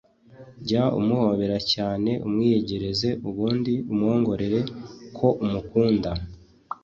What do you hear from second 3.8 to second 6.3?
umwongorere ko umukunda.